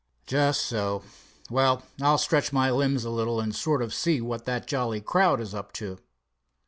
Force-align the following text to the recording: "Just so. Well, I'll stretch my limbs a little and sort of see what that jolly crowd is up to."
"Just 0.25 0.61
so. 0.63 1.03
Well, 1.51 1.83
I'll 2.01 2.17
stretch 2.17 2.51
my 2.51 2.71
limbs 2.71 3.05
a 3.05 3.11
little 3.11 3.39
and 3.39 3.53
sort 3.55 3.83
of 3.83 3.93
see 3.93 4.19
what 4.19 4.45
that 4.45 4.65
jolly 4.65 4.99
crowd 4.99 5.39
is 5.39 5.53
up 5.53 5.71
to." 5.73 5.99